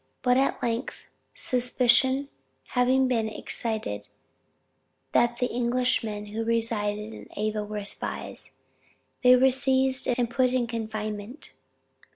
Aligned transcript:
But 0.23 0.35
at 0.35 0.63
length 0.63 1.05
suspicion 1.35 2.29
having 2.69 3.07
been 3.07 3.29
excited 3.29 4.07
that 5.11 5.37
the 5.37 5.53
Englishmen 5.55 6.25
who 6.33 6.43
resided 6.43 7.13
in 7.13 7.27
Ava 7.37 7.63
were 7.63 7.85
spies, 7.85 8.49
they 9.21 9.35
were 9.35 9.51
seized 9.51 10.07
and 10.17 10.27
put 10.27 10.53
in 10.53 10.65
confinement. 10.65 11.53